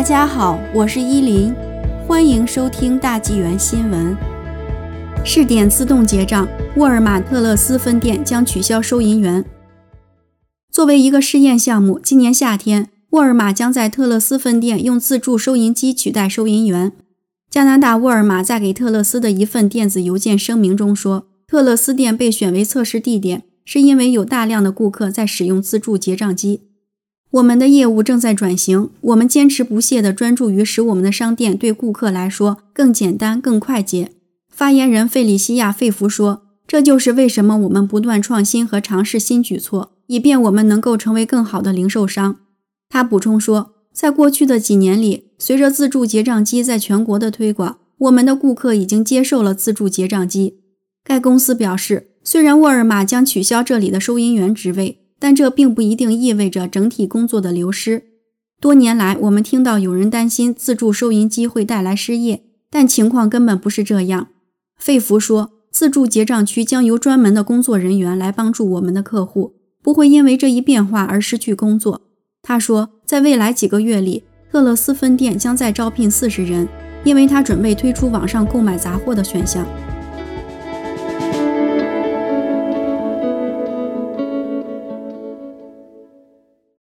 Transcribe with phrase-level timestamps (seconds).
[0.00, 1.54] 大家好，我是依林，
[2.08, 4.16] 欢迎收听大纪元新闻。
[5.26, 9.44] 试点自动结账，沃尔玛特勒斯分店将取消收银员。
[10.72, 16.92] 作为一个试验项目，今年夏天，沃尔玛将在特勒斯分店用自助收银机取代收银员。
[17.50, 26.62] 加拿大沃尔玛在给特勒斯的一份电子邮件声明中说，特勒斯店被选为测试地点，是因为有大量的顾客在使用自助结账机。
[27.32, 34.10] 我们的业务正在转型，我们坚持不懈地专注于使我们的商店对顾客来说更简单、更快捷。
[34.48, 42.36] 发言人费里西亚·费弗说：“这就是为什么我们不断创新和尝试新举措，以便我们能够成为更好的零售商。”
[42.90, 50.56] 他补充说：“在过去的几年里，随着自助结账机在全国的推广，我们的顾客已经接受了自助结账机。”
[51.04, 54.99] 该公司表示，虽然沃尔玛将取消这里的收银员职位。
[55.20, 58.02] 但这并不一定意味着整体工作的流失。
[58.60, 64.28] 多年来，我们听到有人担心自助收银机会带来失业，但情况根本不是这样。
[64.78, 72.02] 费弗说：“自助结账区将由专门的工作人员来帮助我们的客户，不会因为这一变化而失去工作。”
[72.42, 76.66] 他说：“在未来几个月里，特勒斯分店将在招聘四十人，
[77.04, 79.66] 因为他准备推出网上购买杂货的选项。”